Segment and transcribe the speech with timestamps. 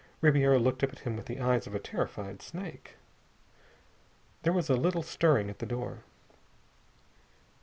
[0.19, 2.95] Ribiera looked up at him with the eyes of a terrified snake.
[4.41, 5.99] There was a little stirring at the door.